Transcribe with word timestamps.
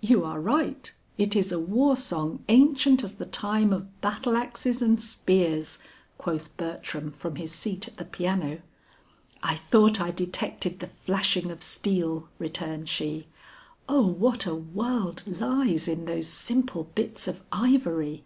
"You 0.00 0.22
are 0.24 0.40
right; 0.40 0.92
it 1.18 1.34
is 1.34 1.50
a 1.50 1.58
war 1.58 1.96
song 1.96 2.44
ancient 2.48 3.02
as 3.02 3.14
the 3.16 3.26
time 3.26 3.72
of 3.72 4.00
battle 4.00 4.36
axes 4.36 4.80
and 4.80 5.02
spears," 5.02 5.80
quoth 6.18 6.56
Bertram 6.56 7.10
from 7.10 7.34
his 7.34 7.50
seat 7.50 7.88
at 7.88 7.96
the 7.96 8.04
piano. 8.04 8.60
"I 9.42 9.56
thought 9.56 10.00
I 10.00 10.12
detected 10.12 10.78
the 10.78 10.86
flashing 10.86 11.50
of 11.50 11.64
steel," 11.64 12.28
returned 12.38 12.88
she. 12.88 13.26
"O 13.88 14.06
what 14.06 14.46
a 14.46 14.54
world 14.54 15.24
lies 15.26 15.88
in 15.88 16.04
those 16.04 16.28
simple 16.28 16.84
bits 16.94 17.26
of 17.26 17.42
ivory!" 17.50 18.22